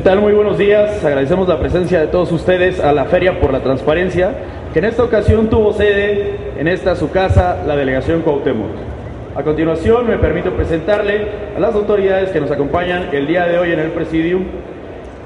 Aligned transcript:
¿Qué 0.00 0.04
tal? 0.04 0.20
Muy 0.20 0.32
buenos 0.32 0.56
días. 0.56 1.04
Agradecemos 1.04 1.46
la 1.46 1.58
presencia 1.58 2.00
de 2.00 2.06
todos 2.06 2.32
ustedes 2.32 2.80
a 2.80 2.90
la 2.90 3.04
Feria 3.04 3.38
por 3.38 3.52
la 3.52 3.60
Transparencia, 3.60 4.32
que 4.72 4.78
en 4.78 4.86
esta 4.86 5.04
ocasión 5.04 5.50
tuvo 5.50 5.74
sede 5.74 6.36
en 6.56 6.68
esta 6.68 6.96
su 6.96 7.10
casa, 7.10 7.62
la 7.66 7.76
Delegación 7.76 8.22
Cuauhtémoc. 8.22 8.70
A 9.36 9.42
continuación 9.42 10.08
me 10.08 10.16
permito 10.16 10.52
presentarle 10.52 11.26
a 11.54 11.60
las 11.60 11.74
autoridades 11.74 12.30
que 12.30 12.40
nos 12.40 12.50
acompañan 12.50 13.10
el 13.12 13.26
día 13.26 13.44
de 13.44 13.58
hoy 13.58 13.72
en 13.72 13.78
el 13.78 13.90
Presidium. 13.90 14.44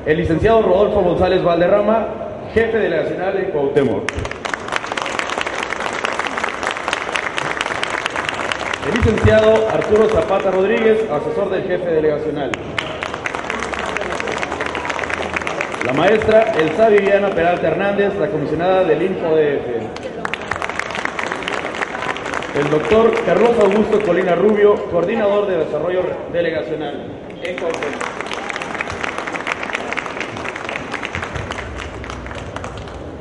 El 0.06 0.16
licenciado 0.16 0.60
Rodolfo 0.62 1.02
González 1.02 1.44
Valderrama, 1.44 2.08
jefe 2.52 2.76
delegacional 2.76 3.36
de 3.36 3.44
Cuauhtémoc. 3.50 4.10
El 8.88 8.94
licenciado 8.96 9.68
Arturo 9.72 10.08
Zapata 10.08 10.50
Rodríguez, 10.50 10.98
asesor 11.12 11.50
del 11.50 11.62
jefe 11.62 11.86
delegacional. 11.92 12.50
La 15.84 15.92
maestra 15.92 16.54
Elsa 16.58 16.88
Viviana 16.88 17.28
Peralta 17.28 17.68
Hernández, 17.68 18.14
la 18.18 18.28
comisionada 18.28 18.84
del 18.84 19.02
InfoDF. 19.02 19.66
El 22.58 22.70
doctor 22.70 23.12
Carlos 23.26 23.50
Augusto 23.60 24.00
Colina 24.00 24.34
Rubio, 24.34 24.76
coordinador 24.90 25.46
de 25.46 25.58
desarrollo 25.58 26.00
delegacional. 26.32 27.04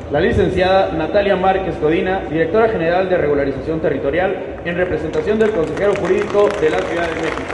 La 0.10 0.22
licenciada 0.22 0.94
Natalia 0.94 1.36
Márquez 1.36 1.76
Codina, 1.82 2.22
directora 2.30 2.70
general 2.70 3.10
de 3.10 3.18
regularización 3.18 3.82
territorial, 3.82 4.62
en 4.64 4.78
representación 4.78 5.38
del 5.38 5.52
consejero 5.52 5.96
jurídico 5.96 6.48
de 6.62 6.70
la 6.70 6.80
Ciudad 6.80 7.10
de 7.10 7.16
México. 7.16 7.53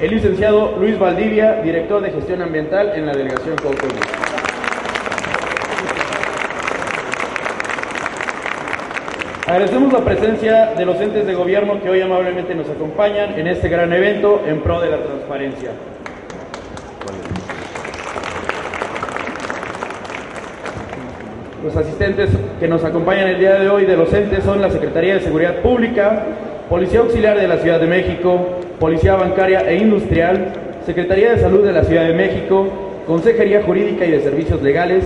El 0.00 0.12
licenciado 0.12 0.76
Luis 0.80 0.98
Valdivia, 0.98 1.60
director 1.62 2.00
de 2.00 2.10
gestión 2.10 2.40
ambiental 2.40 2.92
en 2.94 3.04
la 3.04 3.12
delegación 3.12 3.54
Cuauhtémoc. 3.56 4.02
Agradecemos 9.46 9.92
la 9.92 10.00
presencia 10.00 10.66
de 10.74 10.86
los 10.86 10.98
entes 11.02 11.26
de 11.26 11.34
gobierno 11.34 11.82
que 11.82 11.90
hoy 11.90 12.00
amablemente 12.00 12.54
nos 12.54 12.70
acompañan 12.70 13.38
en 13.38 13.46
este 13.46 13.68
gran 13.68 13.92
evento 13.92 14.42
en 14.46 14.60
pro 14.62 14.80
de 14.80 14.88
la 14.88 14.96
transparencia. 15.02 15.72
Los 21.62 21.76
asistentes 21.76 22.30
que 22.58 22.68
nos 22.68 22.82
acompañan 22.84 23.28
el 23.28 23.38
día 23.38 23.56
de 23.56 23.68
hoy 23.68 23.84
de 23.84 23.98
los 23.98 24.10
entes 24.14 24.44
son 24.44 24.62
la 24.62 24.70
Secretaría 24.70 25.16
de 25.16 25.20
Seguridad 25.20 25.56
Pública, 25.56 26.24
Policía 26.70 27.00
Auxiliar 27.00 27.38
de 27.38 27.48
la 27.48 27.58
Ciudad 27.58 27.78
de 27.78 27.86
México, 27.86 28.59
Policía 28.80 29.14
Bancaria 29.14 29.70
e 29.70 29.76
Industrial, 29.76 30.54
Secretaría 30.86 31.32
de 31.32 31.38
Salud 31.38 31.62
de 31.62 31.70
la 31.70 31.84
Ciudad 31.84 32.06
de 32.06 32.14
México, 32.14 32.66
Consejería 33.06 33.62
Jurídica 33.62 34.06
y 34.06 34.10
de 34.10 34.22
Servicios 34.22 34.62
Legales, 34.62 35.04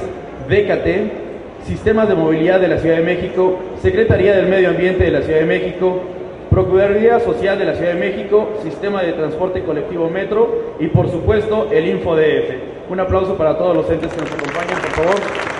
DKT, 0.48 1.66
Sistemas 1.66 2.08
de 2.08 2.14
Movilidad 2.14 2.60
de 2.60 2.68
la 2.68 2.78
Ciudad 2.78 2.98
de 2.98 3.02
México, 3.02 3.58
Secretaría 3.82 4.36
del 4.36 4.46
Medio 4.46 4.68
Ambiente 4.68 5.02
de 5.02 5.10
la 5.10 5.22
Ciudad 5.22 5.40
de 5.40 5.46
México, 5.46 6.02
Procuraduría 6.50 7.18
Social 7.18 7.58
de 7.58 7.64
la 7.64 7.74
Ciudad 7.74 7.94
de 7.94 7.98
México, 7.98 8.50
Sistema 8.62 9.02
de 9.02 9.12
Transporte 9.12 9.64
Colectivo 9.64 10.08
Metro 10.08 10.76
y 10.78 10.86
por 10.86 11.10
supuesto 11.10 11.68
el 11.72 11.88
InfoDF. 11.88 12.90
Un 12.90 13.00
aplauso 13.00 13.36
para 13.36 13.58
todos 13.58 13.76
los 13.76 13.90
entes 13.90 14.12
que 14.12 14.20
nos 14.20 14.30
acompañan, 14.30 14.80
por 14.82 14.90
favor. 14.90 15.53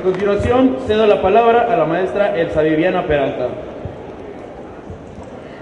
A 0.00 0.02
continuación, 0.02 0.76
cedo 0.86 1.06
la 1.06 1.20
palabra 1.20 1.70
a 1.70 1.76
la 1.76 1.84
maestra 1.84 2.34
Elsa 2.34 2.62
Viviana 2.62 3.06
Peralta. 3.06 3.48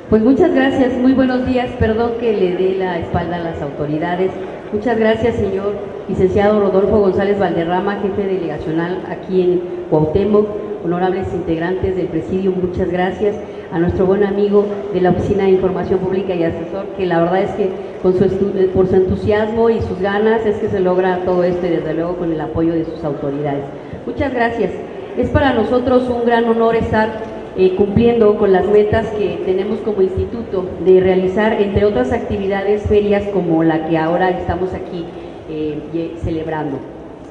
Pues 0.09 0.23
muchas 0.23 0.55
gracias, 0.55 0.93
muy 0.93 1.13
buenos 1.13 1.45
días, 1.45 1.69
perdón 1.81 2.13
que 2.21 2.33
le 2.33 2.53
dé 2.53 2.77
la 2.77 3.01
espalda 3.01 3.35
a 3.35 3.41
las 3.41 3.61
autoridades. 3.61 4.31
Muchas 4.73 4.97
gracias, 4.97 5.35
señor 5.35 5.75
licenciado 6.09 6.61
Rodolfo 6.61 7.01
González 7.01 7.37
Valderrama, 7.39 7.97
jefe 8.01 8.23
delegacional 8.29 9.03
aquí 9.11 9.43
en 9.43 9.61
Cuauhtémoc, 9.91 10.47
honorables 10.85 11.27
integrantes 11.35 11.97
del 11.97 12.07
presidio, 12.07 12.53
muchas 12.53 12.93
gracias 12.93 13.35
a 13.73 13.79
nuestro 13.79 14.07
buen 14.07 14.25
amigo 14.25 14.67
de 14.93 15.01
la 15.01 15.11
Oficina 15.11 15.45
de 15.45 15.51
Información 15.51 15.99
Pública 15.99 16.35
y 16.35 16.43
asesor, 16.43 16.87
que 16.97 17.07
la 17.07 17.21
verdad 17.21 17.43
es 17.43 17.51
que 17.53 17.71
con 18.03 18.15
su 18.15 18.29
por 18.73 18.87
su 18.87 18.97
entusiasmo 18.97 19.71
y 19.71 19.81
sus 19.81 20.01
ganas 20.01 20.47
es 20.47 20.57
que 20.57 20.69
se 20.69 20.81
logra 20.81 21.21
todo 21.25 21.45
esto 21.45 21.63
desde 21.63 21.95
luego 21.95 22.17
con 22.17 22.33
el 22.33 22.41
apoyo 22.41 22.73
de 22.73 22.85
sus 22.85 23.03
autoridades. 23.05 23.65
Muchas 24.07 24.33
gracias. 24.33 24.73
Es 25.17 25.29
para 25.31 25.53
nosotros 25.53 26.09
un 26.09 26.25
gran 26.25 26.45
honor 26.45 26.77
estar 26.77 27.11
eh, 27.57 27.75
cumpliendo 27.75 28.39
con 28.39 28.53
las 28.53 28.67
metas 28.67 29.09
que 29.09 29.41
tenemos 29.45 29.81
como 29.81 30.01
instituto 30.01 30.65
de 30.85 31.01
realizar, 31.01 31.61
entre 31.61 31.85
otras 31.85 32.13
actividades, 32.13 32.83
ferias 32.83 33.25
como 33.33 33.65
la 33.65 33.89
que 33.89 33.99
ahora 33.99 34.31
estamos 34.31 34.73
aquí 34.75 35.05
eh, 35.51 36.15
celebrando. 36.23 36.79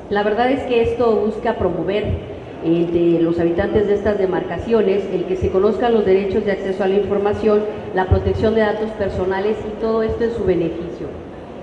La 0.09 0.23
verdad 0.23 0.51
es 0.51 0.63
que 0.63 0.81
esto 0.81 1.15
busca 1.15 1.55
promover 1.55 2.36
entre 2.63 3.21
los 3.21 3.39
habitantes 3.39 3.87
de 3.87 3.93
estas 3.93 4.17
demarcaciones 4.17 5.03
el 5.13 5.25
que 5.25 5.35
se 5.35 5.49
conozcan 5.49 5.93
los 5.93 6.05
derechos 6.05 6.45
de 6.45 6.51
acceso 6.51 6.83
a 6.83 6.87
la 6.87 6.95
información, 6.95 7.61
la 7.93 8.07
protección 8.07 8.55
de 8.55 8.61
datos 8.61 8.89
personales 8.91 9.57
y 9.65 9.81
todo 9.81 10.03
esto 10.03 10.23
en 10.23 10.31
su 10.31 10.43
beneficio. 10.43 11.07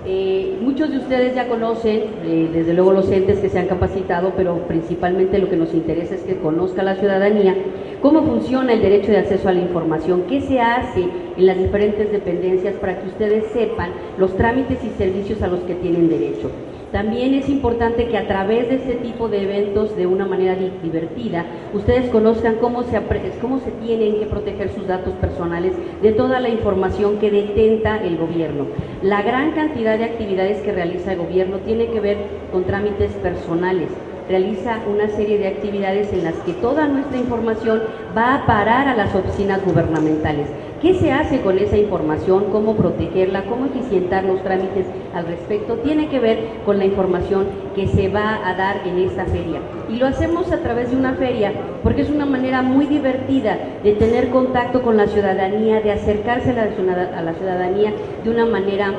Eh, 0.07 0.59
muchos 0.61 0.91
de 0.91 0.97
ustedes 0.97 1.33
ya 1.33 1.47
conocen, 1.47 2.03
eh, 2.23 2.49
desde 2.53 2.75
luego 2.75 2.91
los 2.91 3.11
entes 3.11 3.39
que 3.39 3.49
se 3.49 3.57
han 3.57 3.65
capacitado, 3.65 4.33
pero 4.37 4.59
principalmente 4.67 5.39
lo 5.39 5.49
que 5.49 5.55
nos 5.55 5.73
interesa 5.73 6.13
es 6.13 6.21
que 6.21 6.37
conozca 6.37 6.83
la 6.83 6.95
ciudadanía 6.95 7.55
cómo 8.03 8.21
funciona 8.21 8.73
el 8.73 8.83
derecho 8.83 9.11
de 9.11 9.17
acceso 9.17 9.49
a 9.49 9.53
la 9.53 9.61
información, 9.61 10.25
qué 10.29 10.41
se 10.41 10.59
hace 10.59 11.01
en 11.37 11.45
las 11.47 11.57
diferentes 11.57 12.11
dependencias 12.11 12.75
para 12.75 12.99
que 12.99 13.07
ustedes 13.07 13.45
sepan 13.51 13.89
los 14.19 14.37
trámites 14.37 14.77
y 14.83 14.89
servicios 14.89 15.41
a 15.41 15.47
los 15.47 15.61
que 15.61 15.73
tienen 15.73 16.07
derecho. 16.07 16.51
También 16.95 17.33
es 17.33 17.49
importante 17.49 18.07
que 18.07 18.17
a 18.17 18.25
través 18.25 18.69
de 18.69 18.75
este 18.75 18.95
tipo 18.95 19.27
de 19.27 19.43
eventos, 19.43 19.97
de 19.97 20.07
una 20.07 20.25
manera 20.25 20.55
divertida, 20.55 21.43
ustedes 21.73 22.09
conozcan 22.09 22.55
cómo 22.55 22.83
se, 22.83 23.01
cómo 23.41 23.59
se 23.59 23.71
tienen 23.71 24.17
que 24.17 24.27
proteger 24.27 24.69
sus 24.69 24.87
datos 24.87 25.13
personales 25.15 25.73
de 26.01 26.13
toda 26.13 26.39
la 26.39 26.47
información 26.47 27.17
que 27.17 27.31
detenta 27.31 27.97
el 27.97 28.15
gobierno. 28.15 28.67
La 29.01 29.23
gran 29.23 29.51
cantidad 29.51 29.97
de 29.97 30.05
actividades 30.05 30.61
que 30.61 30.71
realiza 30.71 31.11
el 31.11 31.17
gobierno 31.17 31.57
tiene 31.57 31.87
que 31.87 31.99
ver 31.99 32.17
con 32.53 32.63
trámites 32.63 33.11
personales 33.15 33.89
realiza 34.27 34.79
una 34.89 35.07
serie 35.09 35.37
de 35.37 35.47
actividades 35.47 36.11
en 36.11 36.23
las 36.23 36.33
que 36.37 36.53
toda 36.53 36.87
nuestra 36.87 37.17
información 37.17 37.83
va 38.17 38.33
a 38.33 38.45
parar 38.47 38.87
a 38.87 38.95
las 38.95 39.13
oficinas 39.13 39.63
gubernamentales. 39.63 40.47
¿Qué 40.85 40.93
se 40.93 41.11
hace 41.11 41.41
con 41.41 41.57
esa 41.57 41.77
información? 41.77 42.51
¿Cómo 42.51 42.75
protegerla? 42.75 43.45
¿Cómo 43.45 43.65
eficientar 43.65 44.23
los 44.23 44.43
trámites 44.43 44.85
al 45.15 45.25
respecto? 45.25 45.77
Tiene 45.77 46.09
que 46.09 46.19
ver 46.19 46.37
con 46.63 46.77
la 46.77 46.85
información 46.85 47.47
que 47.73 47.87
se 47.87 48.07
va 48.07 48.47
a 48.47 48.53
dar 48.53 48.85
en 48.85 48.99
esta 48.99 49.25
feria. 49.25 49.61
Y 49.89 49.95
lo 49.95 50.05
hacemos 50.05 50.51
a 50.51 50.59
través 50.59 50.91
de 50.91 50.97
una 50.97 51.15
feria 51.15 51.53
porque 51.81 52.03
es 52.03 52.11
una 52.11 52.27
manera 52.27 52.61
muy 52.61 52.85
divertida 52.85 53.57
de 53.83 53.93
tener 53.93 54.29
contacto 54.29 54.83
con 54.83 54.95
la 54.95 55.07
ciudadanía, 55.07 55.81
de 55.81 55.91
acercarse 55.91 56.51
a 56.51 57.21
la 57.23 57.33
ciudadanía 57.33 57.91
de 58.23 58.29
una 58.29 58.45
manera 58.45 58.93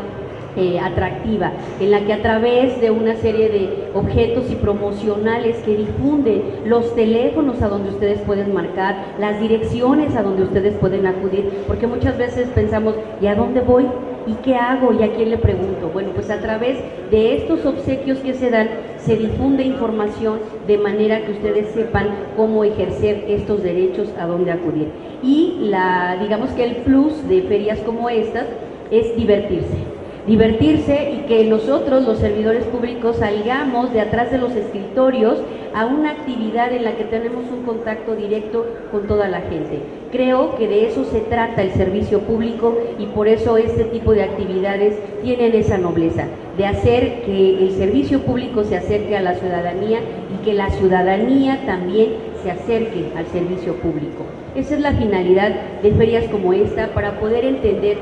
eh, 0.56 0.80
atractiva, 0.80 1.52
en 1.80 1.90
la 1.90 2.00
que 2.00 2.14
a 2.14 2.22
través 2.22 2.80
de 2.80 2.90
una 2.90 3.14
serie 3.16 3.50
de 3.50 3.90
objetos 3.92 4.50
y 4.50 4.54
promocionales 4.54 5.58
que 5.58 5.76
difunden 5.76 6.42
los 6.64 6.94
teléfonos 6.94 7.60
a 7.60 7.68
donde 7.68 7.90
ustedes 7.90 8.20
pueden 8.20 8.54
marcar, 8.54 8.96
las 9.20 9.38
direcciones 9.38 10.16
a 10.16 10.22
donde 10.22 10.44
ustedes 10.44 10.74
pueden 10.76 11.06
acudir, 11.06 11.50
porque 11.66 11.86
muchas 11.86 12.16
veces 12.16 12.48
pensamos, 12.54 12.94
¿y 13.20 13.26
a 13.26 13.34
dónde 13.34 13.60
voy? 13.60 13.84
¿Y 14.26 14.32
qué 14.36 14.56
hago? 14.56 14.94
¿Y 14.94 15.02
a 15.02 15.12
quién 15.12 15.28
le 15.28 15.36
pregunto? 15.36 15.90
Bueno, 15.92 16.12
pues 16.14 16.30
a 16.30 16.40
través 16.40 16.78
de 17.10 17.36
estos 17.36 17.66
obsequios 17.66 18.18
que 18.20 18.32
se 18.32 18.50
dan, 18.50 18.68
se 18.96 19.16
difunde 19.16 19.62
información 19.62 20.38
de 20.66 20.78
manera 20.78 21.20
que 21.20 21.32
ustedes 21.32 21.68
sepan 21.72 22.08
cómo 22.34 22.64
ejercer 22.64 23.26
estos 23.28 23.62
derechos, 23.62 24.08
a 24.18 24.26
dónde 24.26 24.52
acudir. 24.52 24.88
Y 25.22 25.58
la, 25.60 26.16
digamos 26.20 26.48
que 26.52 26.64
el 26.64 26.76
plus 26.76 27.28
de 27.28 27.42
ferias 27.42 27.78
como 27.80 28.08
estas 28.08 28.46
es 28.90 29.14
divertirse 29.16 29.95
divertirse 30.26 31.12
y 31.12 31.26
que 31.26 31.44
nosotros, 31.44 32.04
los 32.04 32.18
servidores 32.18 32.64
públicos, 32.64 33.16
salgamos 33.16 33.92
de 33.92 34.00
atrás 34.00 34.30
de 34.30 34.38
los 34.38 34.54
escritorios 34.54 35.38
a 35.74 35.86
una 35.86 36.12
actividad 36.12 36.72
en 36.72 36.84
la 36.84 36.96
que 36.96 37.04
tenemos 37.04 37.44
un 37.52 37.62
contacto 37.64 38.16
directo 38.16 38.64
con 38.90 39.06
toda 39.06 39.28
la 39.28 39.42
gente. 39.42 39.78
Creo 40.10 40.56
que 40.56 40.68
de 40.68 40.86
eso 40.86 41.04
se 41.04 41.20
trata 41.20 41.62
el 41.62 41.72
servicio 41.72 42.20
público 42.20 42.76
y 42.98 43.06
por 43.06 43.28
eso 43.28 43.56
este 43.56 43.84
tipo 43.84 44.12
de 44.12 44.22
actividades 44.22 44.96
tienen 45.22 45.54
esa 45.54 45.76
nobleza, 45.78 46.24
de 46.56 46.66
hacer 46.66 47.22
que 47.22 47.58
el 47.58 47.72
servicio 47.72 48.20
público 48.20 48.64
se 48.64 48.76
acerque 48.76 49.16
a 49.16 49.22
la 49.22 49.34
ciudadanía 49.34 50.00
y 50.34 50.44
que 50.44 50.54
la 50.54 50.70
ciudadanía 50.70 51.60
también 51.66 52.14
se 52.42 52.50
acerque 52.50 53.10
al 53.16 53.26
servicio 53.26 53.74
público. 53.74 54.24
Esa 54.54 54.74
es 54.74 54.80
la 54.80 54.92
finalidad 54.92 55.80
de 55.82 55.92
ferias 55.92 56.24
como 56.28 56.52
esta 56.54 56.88
para 56.94 57.20
poder 57.20 57.44
entender 57.44 57.98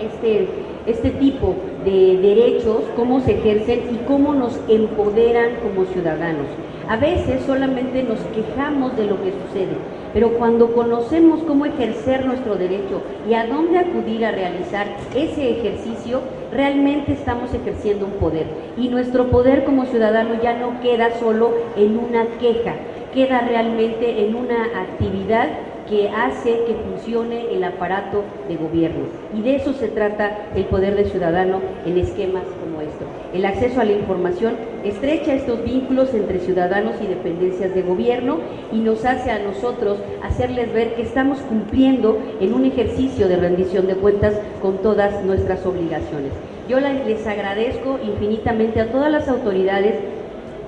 este 0.00 0.46
este 0.90 1.10
tipo 1.10 1.54
de 1.84 2.18
derechos, 2.18 2.82
cómo 2.96 3.20
se 3.20 3.38
ejercen 3.38 3.82
y 3.92 3.96
cómo 4.06 4.34
nos 4.34 4.60
empoderan 4.68 5.56
como 5.62 5.86
ciudadanos. 5.86 6.46
A 6.88 6.96
veces 6.96 7.42
solamente 7.46 8.02
nos 8.02 8.18
quejamos 8.34 8.96
de 8.96 9.06
lo 9.06 9.22
que 9.22 9.30
sucede, 9.30 9.76
pero 10.12 10.30
cuando 10.30 10.74
conocemos 10.74 11.40
cómo 11.44 11.64
ejercer 11.66 12.26
nuestro 12.26 12.56
derecho 12.56 13.02
y 13.28 13.34
a 13.34 13.46
dónde 13.46 13.78
acudir 13.78 14.24
a 14.24 14.32
realizar 14.32 14.88
ese 15.14 15.58
ejercicio, 15.58 16.20
realmente 16.52 17.12
estamos 17.12 17.54
ejerciendo 17.54 18.06
un 18.06 18.12
poder. 18.12 18.46
Y 18.76 18.88
nuestro 18.88 19.28
poder 19.28 19.64
como 19.64 19.86
ciudadano 19.86 20.42
ya 20.42 20.58
no 20.58 20.80
queda 20.80 21.18
solo 21.20 21.52
en 21.76 21.96
una 21.96 22.26
queja, 22.40 22.74
queda 23.14 23.40
realmente 23.40 24.26
en 24.26 24.34
una 24.34 24.64
actividad 24.80 25.48
que 25.90 26.08
hace 26.08 26.62
que 26.66 26.76
funcione 26.76 27.52
el 27.52 27.64
aparato 27.64 28.22
de 28.48 28.56
gobierno. 28.56 29.06
Y 29.36 29.42
de 29.42 29.56
eso 29.56 29.72
se 29.72 29.88
trata 29.88 30.46
el 30.54 30.64
poder 30.66 30.94
del 30.94 31.06
ciudadano 31.06 31.60
en 31.84 31.98
esquemas 31.98 32.44
como 32.60 32.80
esto. 32.80 33.04
El 33.34 33.44
acceso 33.44 33.80
a 33.80 33.84
la 33.84 33.92
información 33.92 34.54
estrecha 34.84 35.34
estos 35.34 35.64
vínculos 35.64 36.14
entre 36.14 36.38
ciudadanos 36.38 36.94
y 37.02 37.08
dependencias 37.08 37.74
de 37.74 37.82
gobierno 37.82 38.38
y 38.72 38.78
nos 38.78 39.04
hace 39.04 39.32
a 39.32 39.40
nosotros 39.40 39.98
hacerles 40.22 40.72
ver 40.72 40.94
que 40.94 41.02
estamos 41.02 41.40
cumpliendo 41.40 42.16
en 42.40 42.54
un 42.54 42.64
ejercicio 42.66 43.26
de 43.26 43.36
rendición 43.36 43.88
de 43.88 43.96
cuentas 43.96 44.34
con 44.62 44.78
todas 44.78 45.24
nuestras 45.24 45.66
obligaciones. 45.66 46.30
Yo 46.68 46.78
les 46.78 47.26
agradezco 47.26 47.98
infinitamente 48.00 48.80
a 48.80 48.92
todas 48.92 49.10
las 49.10 49.28
autoridades 49.28 49.96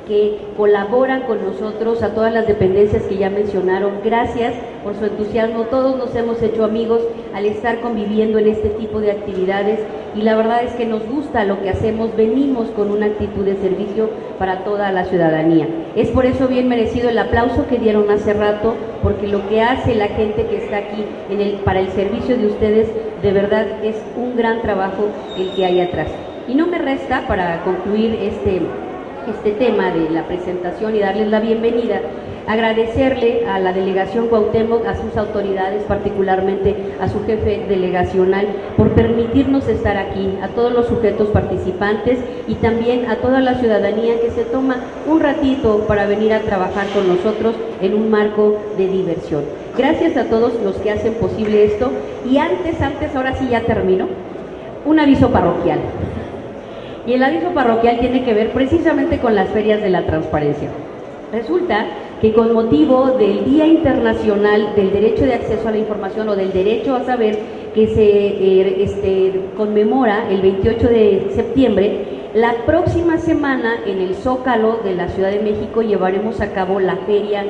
que 0.08 0.36
colaboran 0.56 1.22
con 1.22 1.44
nosotros, 1.44 2.02
a 2.02 2.12
todas 2.12 2.34
las 2.34 2.48
dependencias 2.48 3.04
que 3.04 3.18
ya 3.18 3.30
mencionaron. 3.30 4.00
Gracias 4.04 4.54
por 4.82 4.94
su 4.94 5.04
entusiasmo. 5.04 5.64
Todos 5.64 5.96
nos 5.96 6.14
hemos 6.14 6.42
hecho 6.42 6.64
amigos 6.64 7.00
al 7.34 7.46
estar 7.46 7.80
conviviendo 7.80 8.38
en 8.38 8.48
este 8.48 8.68
tipo 8.70 9.00
de 9.00 9.12
actividades 9.12 9.80
y 10.14 10.22
la 10.22 10.36
verdad 10.36 10.62
es 10.64 10.72
que 10.74 10.84
nos 10.84 11.06
gusta 11.08 11.44
lo 11.44 11.60
que 11.62 11.70
hacemos. 11.70 12.14
Venimos 12.16 12.68
con 12.70 12.90
una 12.90 13.06
actitud 13.06 13.44
de 13.44 13.56
servicio 13.56 14.10
para 14.38 14.64
toda 14.64 14.92
la 14.92 15.04
ciudadanía. 15.04 15.68
Es 15.96 16.08
por 16.08 16.26
eso 16.26 16.48
bien 16.48 16.68
merecido 16.68 17.08
el 17.08 17.18
aplauso 17.18 17.66
que 17.68 17.78
dieron 17.78 18.10
hace 18.10 18.32
rato, 18.34 18.74
porque 19.02 19.26
lo 19.26 19.48
que 19.48 19.62
hace 19.62 19.94
la 19.94 20.08
gente 20.08 20.46
que 20.46 20.64
está 20.64 20.78
aquí 20.78 21.04
para 21.64 21.80
el 21.80 21.88
servicio 21.88 22.36
de 22.36 22.46
ustedes, 22.46 22.88
de 23.22 23.32
verdad 23.32 23.66
es 23.84 23.96
un 24.16 24.36
gran 24.36 24.62
trabajo 24.62 25.04
el 25.38 25.54
que 25.54 25.64
hay 25.64 25.80
atrás. 25.80 26.08
Y 26.48 26.54
no 26.54 26.66
me 26.66 26.78
resta 26.78 27.26
para 27.28 27.62
concluir 27.62 28.18
este 28.20 28.62
este 29.28 29.52
tema 29.52 29.92
de 29.92 30.10
la 30.10 30.26
presentación 30.26 30.96
y 30.96 30.98
darles 30.98 31.28
la 31.28 31.40
bienvenida, 31.40 32.00
agradecerle 32.46 33.46
a 33.46 33.58
la 33.58 33.72
delegación 33.72 34.28
Cuauhtémoc, 34.28 34.86
a 34.86 34.94
sus 34.94 35.16
autoridades, 35.16 35.82
particularmente 35.84 36.74
a 37.00 37.08
su 37.08 37.24
jefe 37.24 37.64
delegacional, 37.68 38.46
por 38.76 38.90
permitirnos 38.90 39.68
estar 39.68 39.96
aquí, 39.96 40.38
a 40.42 40.48
todos 40.48 40.72
los 40.72 40.86
sujetos 40.86 41.28
participantes 41.28 42.18
y 42.48 42.54
también 42.56 43.06
a 43.08 43.16
toda 43.16 43.40
la 43.40 43.54
ciudadanía 43.54 44.20
que 44.20 44.30
se 44.30 44.44
toma 44.44 44.76
un 45.06 45.20
ratito 45.20 45.84
para 45.86 46.06
venir 46.06 46.32
a 46.32 46.40
trabajar 46.40 46.86
con 46.88 47.08
nosotros 47.08 47.54
en 47.80 47.94
un 47.94 48.10
marco 48.10 48.58
de 48.76 48.88
diversión. 48.88 49.44
Gracias 49.76 50.16
a 50.16 50.24
todos 50.24 50.54
los 50.62 50.76
que 50.76 50.90
hacen 50.90 51.14
posible 51.14 51.64
esto 51.64 51.90
y 52.28 52.38
antes, 52.38 52.80
antes, 52.80 53.14
ahora 53.16 53.34
sí 53.34 53.48
ya 53.50 53.62
termino, 53.62 54.06
un 54.84 55.00
aviso 55.00 55.30
parroquial. 55.30 55.78
Y 57.06 57.14
el 57.14 57.22
aviso 57.22 57.50
parroquial 57.52 57.98
tiene 57.98 58.24
que 58.24 58.34
ver 58.34 58.52
precisamente 58.52 59.18
con 59.18 59.34
las 59.34 59.48
ferias 59.48 59.80
de 59.82 59.90
la 59.90 60.06
transparencia. 60.06 60.68
Resulta 61.32 61.86
que 62.22 62.32
con 62.32 62.52
motivo 62.52 63.16
del 63.18 63.44
Día 63.44 63.66
Internacional 63.66 64.76
del 64.76 64.92
Derecho 64.92 65.24
de 65.24 65.34
Acceso 65.34 65.66
a 65.66 65.72
la 65.72 65.78
Información 65.78 66.28
o 66.28 66.36
del 66.36 66.52
Derecho 66.52 66.94
a 66.94 67.02
Saber, 67.02 67.36
que 67.74 67.88
se 67.88 68.04
eh, 68.04 68.84
este, 68.84 69.40
conmemora 69.56 70.30
el 70.30 70.40
28 70.40 70.88
de 70.88 71.26
septiembre, 71.34 72.30
la 72.34 72.64
próxima 72.64 73.18
semana 73.18 73.74
en 73.84 73.98
el 73.98 74.14
Zócalo 74.14 74.78
de 74.84 74.94
la 74.94 75.08
Ciudad 75.08 75.32
de 75.32 75.40
México 75.40 75.82
llevaremos 75.82 76.40
a 76.40 76.52
cabo 76.52 76.78
la 76.78 76.94
feria 76.98 77.44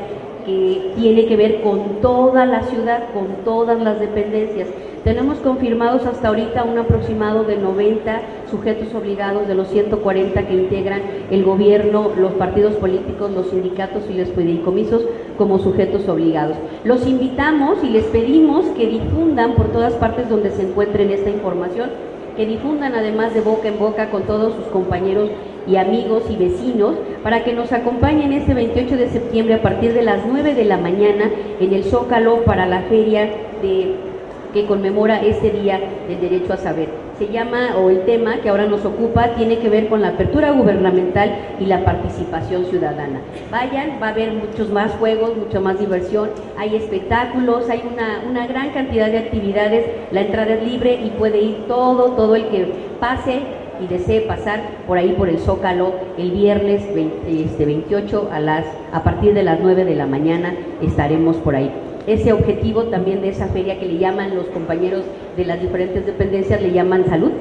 que 0.47 0.93
tiene 0.97 1.27
que 1.27 1.37
ver 1.37 1.61
con 1.61 2.01
toda 2.01 2.47
la 2.47 2.63
ciudad, 2.63 3.13
con 3.13 3.45
todas 3.45 3.79
las 3.79 4.01
dependencias. 4.01 4.69
Tenemos 5.05 5.39
confirmados 5.39 6.07
hasta 6.07 6.29
ahorita 6.29 6.63
un 6.63 6.79
aproximado 6.79 7.43
de 7.43 7.57
90 7.57 8.23
sujetos 8.49 8.95
obligados 8.95 9.49
de 9.49 9.57
los 9.57 9.67
140 9.67 10.47
que 10.47 10.55
integran 10.55 11.03
el 11.29 11.43
gobierno, 11.43 12.13
los 12.17 12.33
partidos 12.35 12.75
políticos, 12.75 13.33
los 13.33 13.49
sindicatos 13.51 14.05
y 14.09 14.15
los 14.15 14.29
fideicomisos 14.29 15.03
como 15.37 15.59
sujetos 15.59 16.09
obligados. 16.09 16.57
Los 16.85 17.05
invitamos 17.05 17.83
y 17.83 17.89
les 17.89 18.05
pedimos 18.05 18.65
que 18.77 18.87
difundan 18.87 19.55
por 19.55 19.73
todas 19.73 19.95
partes 19.95 20.29
donde 20.29 20.53
se 20.53 20.63
encuentren 20.63 21.11
esta 21.11 21.31
información, 21.31 21.91
que 22.37 22.47
difundan 22.47 22.95
además 22.95 23.35
de 23.35 23.41
boca 23.41 23.67
en 23.67 23.81
boca 23.81 24.09
con 24.09 24.23
todos 24.23 24.55
sus 24.55 24.67
compañeros 24.67 25.31
y 25.67 25.77
amigos 25.77 26.23
y 26.31 26.37
vecinos 26.37 26.95
para 27.25 27.43
que 27.43 27.55
nos 27.55 27.73
acompañen 27.73 28.33
este 28.33 28.55
28 28.55 28.97
de 28.97 29.09
septiembre 29.09 29.55
a 29.55 29.63
partir 29.63 29.95
de 29.95 30.03
las 30.03 30.25
9 30.27 30.55
de 30.55 30.65
la 30.65 30.77
mañana 30.77 31.29
en 31.59 31.73
el 31.73 31.83
Zócalo 31.83 32.45
para 32.45 32.67
la 32.67 32.83
feria 32.83 33.29
de 33.63 34.12
que 34.53 34.67
conmemora 34.67 35.21
este 35.23 35.51
Día 35.51 35.81
del 36.09 36.21
Derecho 36.21 36.53
a 36.53 36.57
Saber. 36.57 36.89
Se 37.19 37.29
llama, 37.29 37.77
o 37.77 37.91
el 37.91 38.05
tema 38.05 38.39
que 38.41 38.49
ahora 38.49 38.67
nos 38.67 38.85
ocupa, 38.85 39.35
tiene 39.37 39.59
que 39.59 39.69
ver 39.69 39.89
con 39.89 40.03
la 40.03 40.09
apertura 40.09 40.51
gubernamental 40.51 41.31
y 41.61 41.67
la 41.67 41.85
participación 41.85 42.65
ciudadana. 42.67 43.21
Vayan, 43.51 43.99
va 44.03 44.09
a 44.09 44.11
haber 44.11 44.33
muchos 44.33 44.71
más 44.71 44.93
juegos, 44.93 45.37
mucha 45.37 45.61
más 45.61 45.79
diversión, 45.79 46.31
hay 46.59 46.75
espectáculos, 46.75 47.69
hay 47.71 47.83
una, 47.93 48.23
una 48.29 48.47
gran 48.47 48.71
cantidad 48.71 49.11
de 49.11 49.19
actividades, 49.19 49.87
la 50.11 50.23
entrada 50.23 50.55
es 50.55 50.67
libre 50.67 51.01
y 51.05 51.11
puede 51.11 51.41
ir 51.41 51.67
todo, 51.69 52.13
todo 52.13 52.35
el 52.35 52.47
que 52.49 52.73
pase 52.99 53.43
y 53.83 53.87
desee 53.87 54.23
pasar 54.23 54.61
por 54.87 54.99
ahí 54.99 55.13
por 55.13 55.29
el 55.29 55.39
Zócalo 55.39 55.93
el 56.19 56.31
viernes 56.31 56.83
28 56.95 57.19
este, 57.27 58.35
a, 58.35 58.41
las, 58.41 58.65
a 58.93 59.03
partir 59.03 59.35
de 59.35 59.43
las 59.43 59.61
9 59.61 59.85
de 59.85 59.95
la 59.97 60.07
mañana 60.07 60.55
estaremos 60.81 61.37
por 61.37 61.57
ahí 61.57 61.71
ese 62.07 62.33
objetivo 62.33 62.85
también 62.85 63.21
de 63.23 63.29
esa 63.29 63.47
feria 63.49 63.79
que 63.79 63.87
le 63.87 63.99
llaman 63.99 64.35
los 64.35 64.47
compañeros 64.47 65.05
de 65.37 65.45
las 65.45 65.61
diferentes 65.61 66.05
dependencias, 66.05 66.61
le 66.61 66.73
llaman 66.73 67.07
salud, 67.07 67.33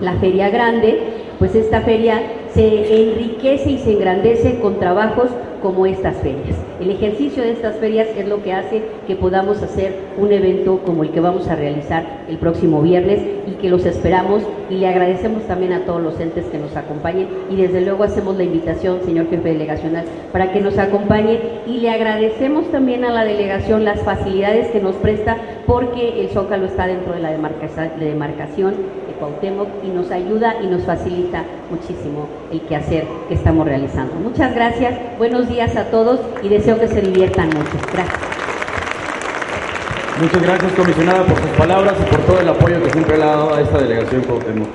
la 0.00 0.14
feria 0.14 0.50
grande, 0.50 0.98
pues 1.38 1.54
esta 1.54 1.80
feria 1.82 2.20
se 2.52 3.10
enriquece 3.10 3.70
y 3.70 3.78
se 3.78 3.92
engrandece 3.92 4.58
con 4.60 4.78
trabajos 4.78 5.30
como 5.62 5.86
estas 5.86 6.16
ferias. 6.16 6.56
El 6.82 6.90
ejercicio 6.90 7.44
de 7.44 7.52
estas 7.52 7.76
ferias 7.76 8.08
es 8.16 8.26
lo 8.26 8.42
que 8.42 8.52
hace 8.52 8.82
que 9.06 9.14
podamos 9.14 9.62
hacer 9.62 9.94
un 10.18 10.32
evento 10.32 10.80
como 10.84 11.04
el 11.04 11.10
que 11.10 11.20
vamos 11.20 11.46
a 11.46 11.54
realizar 11.54 12.24
el 12.28 12.38
próximo 12.38 12.82
viernes 12.82 13.20
y 13.46 13.52
que 13.52 13.68
los 13.68 13.86
esperamos 13.86 14.42
y 14.68 14.78
le 14.78 14.88
agradecemos 14.88 15.44
también 15.44 15.74
a 15.74 15.84
todos 15.84 16.02
los 16.02 16.18
entes 16.18 16.44
que 16.46 16.58
nos 16.58 16.76
acompañen 16.76 17.28
y 17.48 17.54
desde 17.54 17.82
luego 17.82 18.02
hacemos 18.02 18.36
la 18.36 18.42
invitación, 18.42 18.98
señor 19.04 19.30
jefe 19.30 19.50
delegacional, 19.50 20.06
para 20.32 20.52
que 20.52 20.60
nos 20.60 20.76
acompañe 20.76 21.38
y 21.68 21.78
le 21.78 21.90
agradecemos 21.90 22.68
también 22.72 23.04
a 23.04 23.12
la 23.12 23.24
delegación 23.24 23.84
las 23.84 24.00
facilidades 24.00 24.66
que 24.72 24.80
nos 24.80 24.96
presta 24.96 25.36
porque 25.68 26.20
el 26.20 26.30
Zócalo 26.30 26.66
está 26.66 26.88
dentro 26.88 27.14
de 27.14 27.20
la 27.20 27.30
demarcación 27.30 28.74
de 29.06 29.12
Cuauhtémoc 29.20 29.68
y 29.84 29.88
nos 29.88 30.10
ayuda 30.10 30.56
y 30.60 30.66
nos 30.66 30.82
facilita 30.82 31.44
muchísimo 31.70 32.26
el 32.50 32.60
quehacer 32.62 33.04
que 33.28 33.34
estamos 33.34 33.66
realizando. 33.66 34.14
Muchas 34.16 34.52
gracias, 34.52 34.94
buenos 35.16 35.48
días 35.48 35.76
a 35.76 35.90
todos 35.90 36.20
y 36.42 36.48
deseo 36.72 36.78
que 36.78 36.94
se 36.94 37.00
diviertan 37.00 37.48
mucho. 37.48 37.78
Gracias. 37.92 38.20
Muchas 40.20 40.42
gracias, 40.42 40.72
comisionada, 40.72 41.24
por 41.24 41.36
sus 41.36 41.50
palabras 41.58 41.94
y 42.00 42.10
por 42.10 42.20
todo 42.20 42.40
el 42.40 42.48
apoyo 42.48 42.82
que 42.82 42.90
siempre 42.90 43.16
le 43.18 43.24
ha 43.24 43.26
dado 43.26 43.54
a 43.54 43.60
esta 43.60 43.78
delegación 43.78 44.22
Cuauhtémoc. 44.22 44.68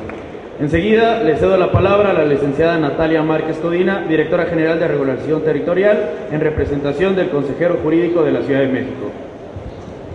Enseguida 0.60 1.24
le 1.24 1.38
cedo 1.38 1.56
la 1.56 1.72
palabra 1.72 2.10
a 2.10 2.14
la 2.14 2.26
licenciada 2.26 2.78
Natalia 2.78 3.22
Márquez 3.22 3.58
Codina, 3.58 4.04
directora 4.10 4.46
general 4.46 4.80
de 4.80 4.88
Regulación 4.88 5.44
Territorial, 5.44 6.10
en 6.32 6.42
representación 6.42 7.16
del 7.16 7.30
consejero 7.30 7.78
jurídico 7.84 8.24
de 8.24 8.32
la 8.32 8.42
Ciudad 8.42 8.62
de 8.62 8.68
México. 8.68 9.12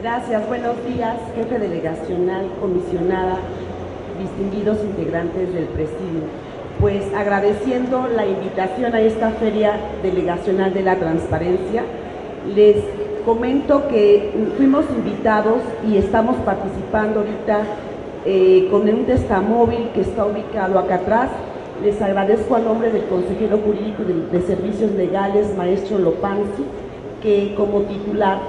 Gracias, 0.02 0.46
buenos 0.48 0.74
días, 0.84 1.16
jefe 1.36 1.58
delegacional, 1.60 2.46
comisionada, 2.60 3.38
distinguidos 4.18 4.78
integrantes 4.82 5.54
del 5.54 5.64
presidio. 5.66 6.26
Pues 6.82 7.04
agradeciendo 7.14 8.08
la 8.08 8.26
invitación 8.26 8.92
a 8.92 9.00
esta 9.00 9.30
feria 9.30 9.74
delegacional 10.02 10.74
de 10.74 10.82
la 10.82 10.96
transparencia, 10.96 11.84
les 12.56 12.74
comento 13.24 13.86
que 13.86 14.32
fuimos 14.56 14.86
invitados 14.90 15.62
y 15.88 15.96
estamos 15.96 16.34
participando 16.38 17.20
ahorita 17.20 17.60
eh, 18.26 18.66
con 18.68 18.88
un 18.88 19.04
testamóvil 19.04 19.90
que 19.94 20.00
está 20.00 20.26
ubicado 20.26 20.76
acá 20.76 20.96
atrás. 20.96 21.30
Les 21.84 22.02
agradezco 22.02 22.56
a 22.56 22.58
nombre 22.58 22.90
del 22.90 23.04
consejero 23.04 23.58
jurídico 23.58 24.02
de, 24.02 24.36
de 24.36 24.44
servicios 24.44 24.90
legales, 24.90 25.56
maestro 25.56 26.00
Lopanzi, 26.00 26.64
que 27.22 27.54
como 27.54 27.82
titular 27.82 28.40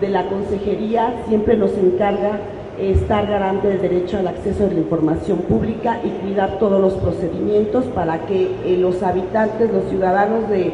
de 0.00 0.08
la 0.08 0.28
consejería 0.28 1.12
siempre 1.28 1.58
nos 1.58 1.76
encarga 1.76 2.38
estar 2.78 3.26
garante 3.26 3.68
del 3.68 3.82
derecho 3.82 4.18
al 4.18 4.28
acceso 4.28 4.64
a 4.64 4.68
la 4.68 4.74
información 4.74 5.38
pública 5.38 6.00
y 6.02 6.08
cuidar 6.08 6.58
todos 6.58 6.80
los 6.80 6.94
procedimientos 6.94 7.84
para 7.86 8.26
que 8.26 8.50
eh, 8.64 8.76
los 8.78 9.02
habitantes, 9.02 9.72
los 9.72 9.84
ciudadanos 9.90 10.48
de, 10.48 10.72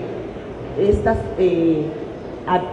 estas, 0.78 1.18
eh, 1.38 1.86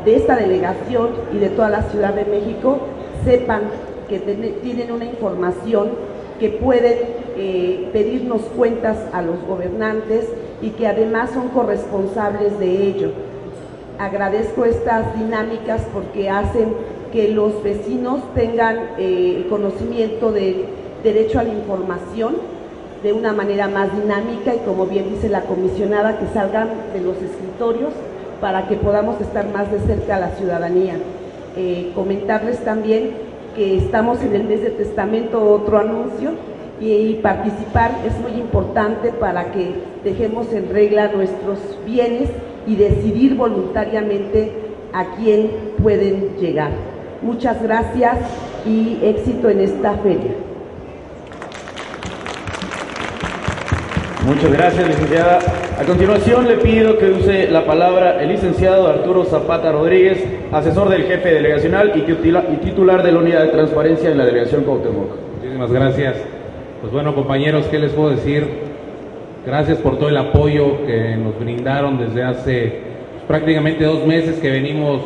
de 0.06 0.16
esta 0.16 0.36
delegación 0.36 1.10
y 1.34 1.38
de 1.38 1.50
toda 1.50 1.70
la 1.70 1.84
Ciudad 1.84 2.14
de 2.14 2.26
México 2.26 2.80
sepan 3.24 3.62
que 4.08 4.20
tienen 4.20 4.92
una 4.92 5.06
información 5.06 5.90
que 6.40 6.50
pueden 6.50 6.98
eh, 7.38 7.90
pedirnos 7.92 8.42
cuentas 8.56 8.98
a 9.14 9.22
los 9.22 9.42
gobernantes 9.48 10.30
y 10.62 10.70
que 10.72 10.88
además 10.88 11.32
son 11.32 11.50
corresponsables 11.50 12.60
de 12.60 12.88
ello. 12.88 13.12
Agradezco 13.98 14.66
estas 14.66 15.18
dinámicas 15.18 15.82
porque 15.94 16.30
hacen 16.30 16.74
que 17.16 17.30
los 17.30 17.64
vecinos 17.64 18.20
tengan 18.34 18.78
eh, 18.98 19.48
conocimiento 19.50 20.34
del 20.34 20.66
derecho 21.02 21.40
a 21.40 21.44
la 21.44 21.54
información 21.54 22.36
de 23.04 23.14
una 23.14 23.32
manera 23.32 23.70
más 23.70 23.90
dinámica 23.98 24.54
y 24.54 24.60
como 24.66 24.86
bien 24.86 25.10
dice 25.12 25.30
la 25.30 25.44
comisionada, 25.44 26.20
que 26.20 26.28
salgan 26.34 26.68
de 26.94 27.00
los 27.00 27.16
escritorios 27.22 27.94
para 28.42 28.68
que 28.68 28.76
podamos 28.76 29.22
estar 29.22 29.48
más 29.48 29.72
de 29.72 29.80
cerca 29.80 30.18
a 30.18 30.20
la 30.20 30.32
ciudadanía. 30.32 30.96
Eh, 31.56 31.94
comentarles 31.96 32.60
también 32.66 33.12
que 33.56 33.78
estamos 33.78 34.22
en 34.22 34.36
el 34.36 34.44
mes 34.44 34.62
de 34.62 34.72
testamento, 34.72 35.42
otro 35.42 35.78
anuncio, 35.78 36.32
y, 36.82 37.14
participar 37.24 37.92
es 38.06 38.20
muy 38.20 38.38
importante 38.38 39.14
para 39.14 39.54
que 39.54 39.72
dejemos 40.04 40.52
en 40.52 40.68
regla 40.68 41.14
nuestros 41.14 41.60
bienes 41.86 42.30
y 42.68 42.76
decidir 42.76 43.36
voluntariamente 43.36 44.52
a 44.92 45.16
quién 45.16 45.50
pueden 45.82 46.36
llegar. 46.38 46.95
Muchas 47.26 47.60
gracias 47.64 48.20
y 48.68 49.00
éxito 49.02 49.50
en 49.50 49.62
esta 49.62 49.94
feria. 49.98 50.36
Muchas 54.28 54.52
gracias, 54.54 54.88
licenciada. 54.88 55.40
A 55.82 55.84
continuación 55.86 56.48
le 56.48 56.58
pido 56.58 57.00
que 57.00 57.10
use 57.10 57.50
la 57.50 57.66
palabra 57.66 58.22
el 58.22 58.30
licenciado 58.30 58.88
Arturo 58.88 59.26
Zapata 59.26 59.72
Rodríguez, 59.72 60.24
asesor 60.52 60.90
del 60.90 61.06
jefe 61.06 61.34
delegacional 61.34 61.94
y 61.96 62.02
titular 62.58 63.02
de 63.02 63.12
la 63.12 63.18
unidad 63.18 63.42
de 63.42 63.50
transparencia 63.50 64.12
en 64.12 64.20
la 64.20 64.26
delegación 64.26 64.64
Cuauhtémoc. 64.64 65.10
Muchísimas 65.38 65.72
gracias. 65.72 66.18
Pues 66.82 66.94
bueno, 66.94 67.16
compañeros, 67.16 67.66
¿qué 67.72 67.80
les 67.80 67.92
puedo 67.92 68.12
decir? 68.12 68.48
Gracias 69.48 69.80
por 69.80 69.98
todo 69.98 70.10
el 70.10 70.18
apoyo 70.18 70.86
que 70.86 71.16
nos 71.16 71.40
brindaron 71.40 71.98
desde 71.98 72.24
hace 72.24 72.82
pues, 73.14 73.24
prácticamente 73.28 73.84
dos 73.84 74.06
meses 74.06 74.40
que 74.40 74.52
venimos 74.52 75.02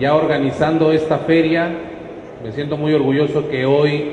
ya 0.00 0.14
organizando 0.14 0.92
esta 0.92 1.18
feria. 1.18 1.68
Me 2.42 2.52
siento 2.52 2.78
muy 2.78 2.94
orgulloso 2.94 3.48
que 3.50 3.66
hoy 3.66 4.12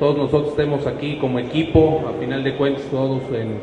todos 0.00 0.16
nosotros 0.16 0.50
estemos 0.50 0.86
aquí 0.88 1.18
como 1.20 1.38
equipo, 1.38 2.02
a 2.08 2.20
final 2.20 2.42
de 2.42 2.54
cuentas 2.56 2.82
todos 2.90 3.22
en 3.32 3.58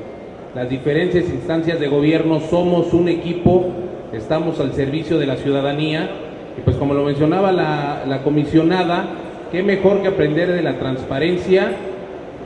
las 0.56 0.70
diferentes 0.70 1.30
instancias 1.30 1.80
de 1.80 1.88
gobierno 1.88 2.40
somos 2.50 2.94
un 2.94 3.10
equipo, 3.10 3.66
estamos 4.14 4.60
al 4.62 4.74
servicio 4.74 5.20
de 5.20 5.26
la 5.26 5.36
ciudadanía 5.36 6.10
y 6.58 6.62
pues 6.62 6.78
como 6.78 6.94
lo 6.94 7.04
mencionaba 7.04 7.52
la, 7.52 8.22
comisionada, 8.24 9.08
qué 9.52 9.62
mejor 9.62 10.02
que 10.02 10.08
aprender 10.08 10.52
de 10.52 10.62
la 10.62 10.80
transparencia 10.80 11.72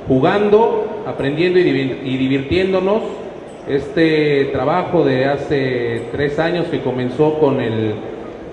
jugando, 0.07 1.03
aprendiendo 1.05 1.59
y 1.59 2.17
divirtiéndonos. 2.17 3.03
Este 3.67 4.45
trabajo 4.45 5.03
de 5.03 5.25
hace 5.25 6.03
tres 6.11 6.37
años 6.37 6.67
que 6.67 6.81
comenzó 6.81 7.39
con 7.39 7.59
el, 7.59 7.95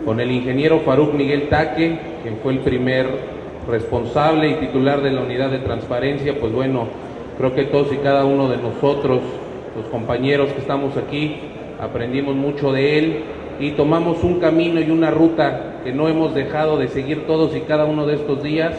con 0.04 0.20
el 0.20 0.30
ingeniero 0.30 0.80
Faruk 0.80 1.14
Miguel 1.14 1.48
Taque, 1.48 1.98
quien 2.22 2.38
fue 2.42 2.54
el 2.54 2.58
primer 2.60 3.06
responsable 3.68 4.48
y 4.48 4.54
titular 4.54 5.00
de 5.02 5.12
la 5.12 5.22
unidad 5.22 5.50
de 5.50 5.58
transparencia, 5.58 6.38
pues 6.38 6.52
bueno, 6.52 6.86
creo 7.38 7.54
que 7.54 7.64
todos 7.64 7.92
y 7.92 7.96
cada 7.96 8.24
uno 8.24 8.48
de 8.48 8.56
nosotros, 8.56 9.20
los 9.76 9.86
compañeros 9.86 10.50
que 10.52 10.60
estamos 10.60 10.96
aquí, 10.96 11.36
aprendimos 11.80 12.34
mucho 12.34 12.72
de 12.72 12.98
él 12.98 13.22
y 13.60 13.72
tomamos 13.72 14.22
un 14.24 14.40
camino 14.40 14.80
y 14.80 14.90
una 14.90 15.10
ruta 15.10 15.76
que 15.84 15.92
no 15.92 16.08
hemos 16.08 16.34
dejado 16.34 16.78
de 16.78 16.88
seguir 16.88 17.26
todos 17.26 17.54
y 17.56 17.60
cada 17.60 17.84
uno 17.84 18.06
de 18.06 18.14
estos 18.14 18.42
días. 18.42 18.72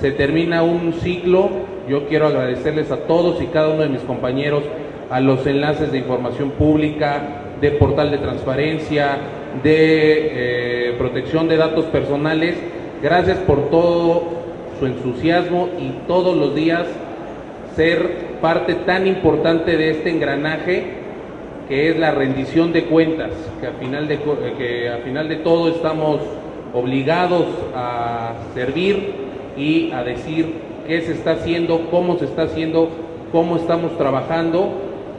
Se 0.00 0.12
termina 0.12 0.62
un 0.62 0.92
ciclo, 0.94 1.48
yo 1.88 2.06
quiero 2.06 2.26
agradecerles 2.26 2.90
a 2.90 2.98
todos 2.98 3.42
y 3.42 3.46
cada 3.46 3.68
uno 3.68 3.82
de 3.82 3.88
mis 3.88 4.02
compañeros, 4.02 4.62
a 5.10 5.20
los 5.20 5.46
enlaces 5.46 5.92
de 5.92 5.98
información 5.98 6.50
pública, 6.50 7.22
de 7.60 7.70
portal 7.72 8.10
de 8.10 8.18
transparencia, 8.18 9.18
de 9.62 10.90
eh, 10.90 10.94
protección 10.98 11.48
de 11.48 11.56
datos 11.56 11.86
personales, 11.86 12.56
Gracias 13.02 13.38
por 13.40 13.68
todo 13.68 14.22
su 14.80 14.86
entusiasmo 14.86 15.68
y 15.78 16.06
todos 16.08 16.34
los 16.34 16.54
días 16.54 16.86
ser 17.74 18.38
parte 18.40 18.74
tan 18.74 19.06
importante 19.06 19.76
de 19.76 19.90
este 19.90 20.10
engranaje 20.10 20.94
que 21.68 21.90
es 21.90 21.98
la 21.98 22.10
rendición 22.10 22.72
de 22.72 22.84
cuentas, 22.84 23.32
que 23.60 23.66
a 23.66 23.72
final 23.72 24.08
de, 24.08 24.14
eh, 24.14 24.54
que 24.56 24.88
a 24.88 24.98
final 24.98 25.28
de 25.28 25.36
todo 25.36 25.68
estamos 25.68 26.20
obligados 26.72 27.44
a 27.74 28.32
servir 28.54 29.12
y 29.58 29.92
a 29.92 30.02
decir 30.02 30.54
qué 30.86 31.02
se 31.02 31.12
está 31.12 31.32
haciendo, 31.32 31.90
cómo 31.90 32.18
se 32.18 32.24
está 32.24 32.42
haciendo, 32.42 32.88
cómo 33.30 33.56
estamos 33.56 33.96
trabajando 33.98 34.70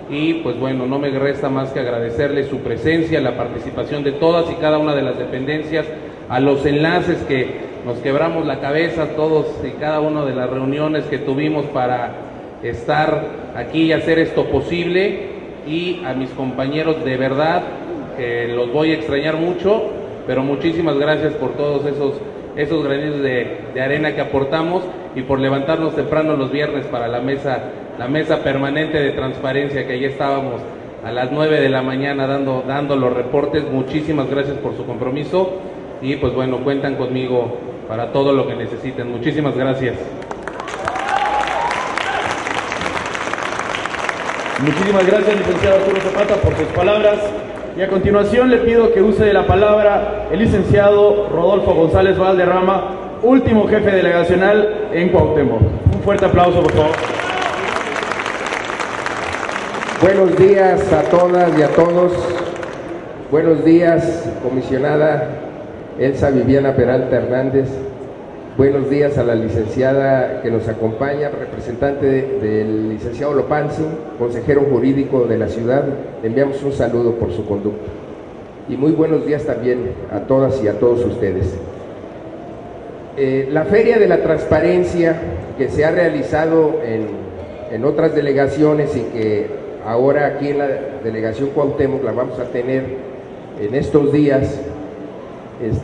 y 0.09 0.35
pues 0.35 0.57
bueno, 0.59 0.85
no 0.85 0.99
me 0.99 1.09
resta 1.09 1.49
más 1.49 1.71
que 1.71 1.79
agradecerle 1.79 2.45
su 2.45 2.59
presencia, 2.59 3.19
la 3.19 3.35
participación 3.35 4.03
de 4.03 4.13
todas 4.13 4.49
y 4.51 4.55
cada 4.55 4.77
una 4.77 4.95
de 4.95 5.01
las 5.01 5.17
dependencias, 5.17 5.85
a 6.29 6.39
los 6.39 6.65
enlaces 6.65 7.17
que 7.23 7.67
nos 7.85 7.97
quebramos 7.99 8.45
la 8.45 8.59
cabeza 8.59 9.15
todos 9.15 9.47
y 9.63 9.71
cada 9.79 9.99
una 9.99 10.25
de 10.25 10.35
las 10.35 10.49
reuniones 10.49 11.05
que 11.05 11.17
tuvimos 11.19 11.65
para 11.67 12.11
estar 12.63 13.23
aquí 13.55 13.83
y 13.83 13.91
hacer 13.93 14.19
esto 14.19 14.45
posible. 14.45 15.37
Y 15.67 16.01
a 16.05 16.13
mis 16.13 16.29
compañeros 16.29 17.03
de 17.03 17.17
verdad 17.17 17.63
que 18.17 18.47
los 18.47 18.71
voy 18.71 18.91
a 18.91 18.95
extrañar 18.95 19.35
mucho, 19.35 19.89
pero 20.25 20.41
muchísimas 20.41 20.97
gracias 20.97 21.33
por 21.33 21.53
todos 21.53 21.85
esos 21.85 22.13
esos 22.57 22.83
granitos 22.83 23.21
de, 23.21 23.81
arena 23.81 24.15
que 24.15 24.21
aportamos 24.21 24.81
y 25.17 25.23
por 25.23 25.39
levantarnos 25.39 25.95
temprano 25.95 26.35
los 26.35 26.51
viernes 26.51 26.85
para 26.85 27.07
la 27.07 27.19
mesa, 27.19 27.59
la 27.97 28.07
mesa 28.07 28.43
permanente 28.43 28.99
de 28.99 29.13
transparencia 29.13 29.87
que 29.87 29.99
ya 29.99 30.09
estábamos 30.09 30.61
a 31.03 31.11
las 31.11 31.31
9 31.31 31.59
de 31.59 31.69
la 31.69 31.81
mañana 31.81 32.27
dando, 32.27 32.63
dando 32.67 32.95
los 32.95 33.11
reportes. 33.11 33.63
Muchísimas 33.63 34.29
gracias 34.29 34.57
por 34.57 34.77
su 34.77 34.85
compromiso 34.85 35.53
y 36.03 36.17
pues 36.17 36.35
bueno, 36.35 36.59
cuentan 36.59 36.97
conmigo 36.97 37.57
para 37.87 38.11
todo 38.11 38.31
lo 38.31 38.47
que 38.47 38.53
necesiten. 38.53 39.11
Muchísimas 39.11 39.57
gracias. 39.57 39.95
Muchísimas 44.63 45.07
gracias, 45.07 45.35
licenciado 45.35 45.77
Arturo 45.77 46.01
Zapata, 46.01 46.35
por 46.35 46.55
sus 46.55 46.67
palabras. 46.67 47.17
Y 47.75 47.81
a 47.81 47.87
continuación 47.87 48.51
le 48.51 48.57
pido 48.57 48.93
que 48.93 49.01
use 49.01 49.33
la 49.33 49.47
palabra 49.47 50.27
el 50.31 50.37
licenciado 50.37 51.27
Rodolfo 51.31 51.73
González 51.73 52.19
Valderrama, 52.19 52.91
último 53.23 53.67
jefe 53.67 53.89
delegacional 53.89 54.76
en 54.93 55.09
Cuauhtémoc. 55.09 55.61
Un 55.93 56.01
fuerte 56.01 56.25
aplauso, 56.25 56.61
por 56.61 56.71
favor. 56.71 56.95
Buenos 60.01 60.37
días 60.37 60.93
a 60.93 61.01
todas 61.03 61.57
y 61.57 61.61
a 61.61 61.69
todos. 61.69 62.13
Buenos 63.31 63.65
días, 63.65 64.29
comisionada 64.43 65.27
Elsa 65.99 66.29
Viviana 66.29 66.75
Peralta 66.75 67.17
Hernández. 67.17 67.67
Buenos 68.57 68.89
días 68.89 69.17
a 69.17 69.23
la 69.23 69.35
licenciada 69.35 70.41
que 70.41 70.49
nos 70.49 70.67
acompaña, 70.67 71.29
representante 71.29 72.07
del 72.41 72.89
licenciado 72.89 73.33
Lopanzi, 73.33 73.83
consejero 74.17 74.61
jurídico 74.69 75.25
de 75.25 75.37
la 75.37 75.47
ciudad. 75.47 75.83
Enviamos 76.23 76.63
un 76.63 76.71
saludo 76.71 77.11
por 77.15 77.31
su 77.31 77.45
conducta. 77.45 77.91
Y 78.69 78.75
muy 78.75 78.93
buenos 78.93 79.25
días 79.25 79.43
también 79.43 79.91
a 80.11 80.21
todas 80.21 80.63
y 80.63 80.67
a 80.67 80.79
todos 80.79 81.05
ustedes. 81.05 81.55
Eh, 83.17 83.49
la 83.51 83.63
Feria 83.65 83.97
de 83.97 84.07
la 84.07 84.17
Transparencia 84.21 85.15
que 85.57 85.69
se 85.69 85.83
ha 85.83 85.91
realizado 85.91 86.81
en, 86.85 87.07
en 87.71 87.83
otras 87.83 88.13
delegaciones 88.13 88.95
y 88.95 89.01
que 89.17 89.47
ahora 89.85 90.27
aquí 90.27 90.49
en 90.49 90.59
la 90.59 90.67
delegación 91.03 91.49
Cuauhtémoc 91.49 92.03
la 92.03 92.11
vamos 92.11 92.39
a 92.39 92.45
tener 92.45 92.83
en 93.59 93.73
estos 93.73 94.11
días, 94.11 94.59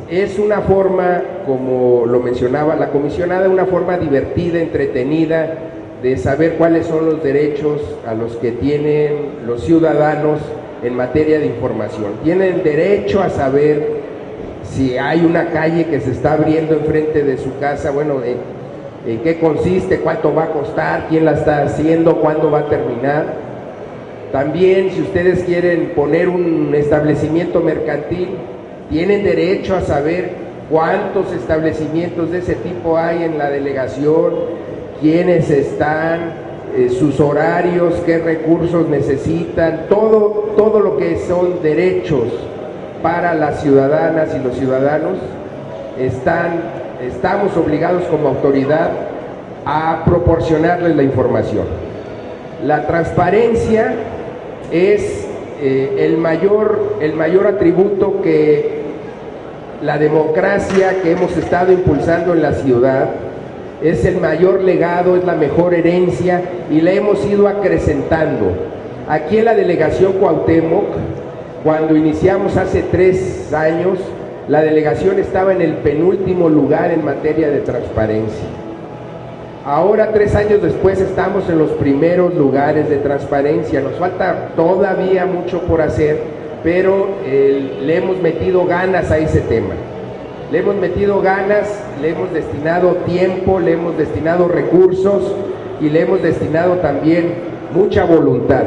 es, 0.09 0.37
una 0.37 0.61
forma, 0.61 1.23
como 1.45 2.05
lo 2.05 2.19
mencionaba 2.19 2.75
la 2.75 2.89
comisionada, 2.89 3.49
una 3.49 3.65
forma 3.65 3.97
divertida, 3.97 4.59
entretenida, 4.59 5.55
de 6.03 6.17
saber 6.17 6.55
cuáles 6.55 6.85
son 6.85 7.05
los 7.05 7.23
derechos 7.23 7.81
a 8.05 8.13
los 8.13 8.35
que 8.35 8.51
tienen 8.51 9.45
los 9.47 9.63
ciudadanos 9.63 10.39
en 10.83 10.95
materia 10.95 11.39
de 11.39 11.47
información. 11.47 12.11
Tienen 12.23 12.61
derecho 12.61 13.23
a 13.23 13.29
saber 13.29 13.92
si 14.75 14.97
hay 14.97 15.23
una 15.23 15.49
calle 15.51 15.85
que 15.85 15.99
se 15.99 16.11
está 16.11 16.33
abriendo 16.33 16.75
enfrente 16.75 17.23
de 17.23 17.37
su 17.37 17.57
casa, 17.59 17.91
bueno, 17.91 18.21
en 19.05 19.19
qué 19.19 19.39
consiste, 19.39 19.99
cuánto 19.99 20.33
va 20.33 20.45
a 20.45 20.51
costar, 20.51 21.07
quién 21.09 21.25
la 21.25 21.33
está 21.33 21.63
haciendo, 21.63 22.19
cuándo 22.19 22.49
va 22.49 22.59
a 22.59 22.69
terminar. 22.69 23.33
También 24.31 24.89
si 24.91 25.01
ustedes 25.01 25.43
quieren 25.43 25.91
poner 25.95 26.27
un 26.27 26.73
establecimiento 26.73 27.59
mercantil, 27.59 28.29
tienen 28.89 29.23
derecho 29.23 29.75
a 29.75 29.81
saber 29.81 30.31
cuántos 30.71 31.31
establecimientos 31.33 32.31
de 32.31 32.39
ese 32.39 32.55
tipo 32.55 32.97
hay 32.97 33.23
en 33.23 33.37
la 33.37 33.51
delegación, 33.51 34.33
quiénes 35.01 35.51
están, 35.51 36.33
eh, 36.75 36.89
sus 36.89 37.19
horarios, 37.19 37.93
qué 38.05 38.17
recursos 38.17 38.89
necesitan, 38.89 39.85
todo, 39.87 40.53
todo 40.57 40.79
lo 40.79 40.97
que 40.97 41.17
son 41.27 41.61
derechos 41.61 42.29
para 43.03 43.35
las 43.35 43.61
ciudadanas 43.61 44.29
y 44.33 44.43
los 44.43 44.55
ciudadanos, 44.55 45.17
están, 45.99 46.61
estamos 47.05 47.55
obligados 47.57 48.03
como 48.05 48.29
autoridad 48.29 48.89
a 49.65 50.03
proporcionarles 50.05 50.95
la 50.95 51.03
información. 51.03 51.65
La 52.65 52.87
transparencia 52.87 53.93
es 54.71 55.27
eh, 55.61 55.97
el, 55.99 56.17
mayor, 56.17 56.97
el 57.01 57.13
mayor 57.13 57.45
atributo 57.45 58.21
que 58.21 58.81
la 59.83 59.97
democracia 59.97 61.01
que 61.03 61.11
hemos 61.11 61.35
estado 61.35 61.73
impulsando 61.73 62.33
en 62.33 62.41
la 62.41 62.53
ciudad 62.53 63.09
es 63.83 64.05
el 64.05 64.17
mayor 64.21 64.61
legado, 64.61 65.17
es 65.17 65.25
la 65.25 65.35
mejor 65.35 65.73
herencia 65.73 66.41
y 66.71 66.79
la 66.79 66.93
hemos 66.93 67.25
ido 67.25 67.49
acrecentando. 67.49 68.53
Aquí 69.09 69.39
en 69.39 69.45
la 69.45 69.55
delegación 69.55 70.13
Cuauhtémoc, 70.13 70.85
cuando 71.63 71.95
iniciamos 71.95 72.57
hace 72.57 72.83
tres 72.83 73.53
años, 73.53 73.97
la 74.49 74.61
delegación 74.61 75.17
estaba 75.17 75.53
en 75.53 75.61
el 75.61 75.75
penúltimo 75.75 76.49
lugar 76.49 76.91
en 76.91 77.05
materia 77.05 77.49
de 77.49 77.61
transparencia. 77.61 78.45
Ahora, 79.65 80.11
tres 80.11 80.35
años 80.35 80.61
después, 80.61 80.99
estamos 80.99 81.49
en 81.49 81.57
los 81.57 81.71
primeros 81.71 82.35
lugares 82.35 82.89
de 82.89 82.97
transparencia. 82.97 83.79
Nos 83.79 83.93
falta 83.93 84.49
todavía 84.57 85.25
mucho 85.25 85.61
por 85.61 85.81
hacer, 85.81 86.19
pero 86.63 87.07
eh, 87.25 87.79
le 87.81 87.95
hemos 87.95 88.21
metido 88.21 88.65
ganas 88.65 89.09
a 89.09 89.17
ese 89.17 89.39
tema. 89.39 89.75
Le 90.51 90.59
hemos 90.59 90.75
metido 90.75 91.21
ganas, 91.21 91.81
le 92.01 92.09
hemos 92.09 92.33
destinado 92.33 92.95
tiempo, 93.05 93.61
le 93.61 93.71
hemos 93.71 93.97
destinado 93.97 94.49
recursos 94.49 95.33
y 95.79 95.89
le 95.89 96.01
hemos 96.01 96.21
destinado 96.21 96.73
también 96.75 97.35
mucha 97.73 98.03
voluntad. 98.03 98.63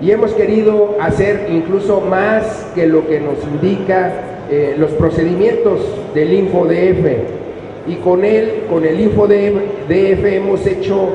Y 0.00 0.10
hemos 0.10 0.32
querido 0.32 0.96
hacer 1.00 1.48
incluso 1.50 2.00
más 2.00 2.70
que 2.74 2.86
lo 2.86 3.06
que 3.06 3.20
nos 3.20 3.42
indica 3.44 4.12
eh, 4.50 4.74
los 4.78 4.90
procedimientos 4.92 5.80
del 6.14 6.32
InfoDF. 6.32 7.88
Y 7.88 7.96
con 7.96 8.24
él, 8.24 8.64
con 8.68 8.84
el 8.84 9.00
InfoDF 9.00 10.24
hemos 10.24 10.66
hecho 10.66 11.08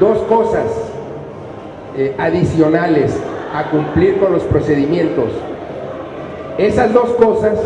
dos 0.00 0.18
cosas 0.22 0.64
eh, 1.96 2.14
adicionales 2.18 3.16
a 3.54 3.70
cumplir 3.70 4.16
con 4.18 4.32
los 4.32 4.42
procedimientos. 4.44 5.26
Esas 6.58 6.92
dos 6.92 7.10
cosas 7.10 7.58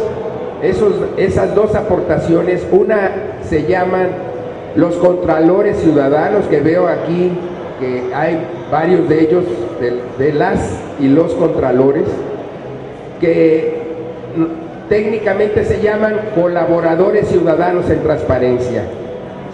esos, 0.63 0.93
esas 1.17 1.55
dos 1.55 1.75
aportaciones, 1.75 2.67
una 2.73 3.13
se 3.49 3.67
llaman 3.67 4.09
los 4.75 4.97
contralores 4.97 5.79
ciudadanos, 5.79 6.47
que 6.47 6.61
veo 6.61 6.89
aquí 6.89 7.33
que 7.81 8.13
hay 8.13 8.39
varios 8.71 9.09
de 9.09 9.21
ellos, 9.21 9.45
de, 9.81 10.33
las 10.33 10.59
y 11.01 11.09
los 11.09 11.35
contralores, 11.35 12.05
que 13.21 13.79
técnicamente 14.89 15.65
se 15.65 15.81
llaman 15.81 16.15
colaboradores 16.35 17.29
ciudadanos 17.29 17.89
en 17.91 18.03
transparencia. 18.03 18.85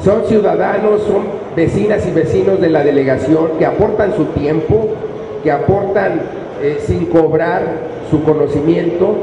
Son 0.03 0.25
ciudadanos, 0.27 1.03
son 1.03 1.25
vecinas 1.57 2.07
y 2.07 2.11
vecinos 2.11 2.61
de 2.61 2.69
la 2.71 2.85
delegación 2.85 3.53
que 3.59 3.67
aportan 3.67 4.15
su 4.15 4.27
tiempo, 4.27 4.89
que 5.43 5.51
aportan 5.51 6.21
eh, 6.63 6.79
sin 6.81 7.07
cobrar 7.07 7.63
su 8.11 8.23
conocimiento, 8.23 9.17